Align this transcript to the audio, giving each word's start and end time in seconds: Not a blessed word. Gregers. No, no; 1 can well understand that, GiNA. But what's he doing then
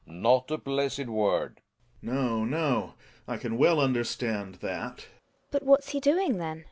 Not 0.07 0.49
a 0.49 0.57
blessed 0.57 1.05
word. 1.05 1.61
Gregers. 2.03 2.15
No, 2.15 2.43
no; 2.43 2.93
1 3.25 3.37
can 3.37 3.57
well 3.59 3.79
understand 3.79 4.55
that, 4.55 4.97
GiNA. 5.01 5.11
But 5.51 5.61
what's 5.61 5.89
he 5.89 5.99
doing 5.99 6.39
then 6.39 6.59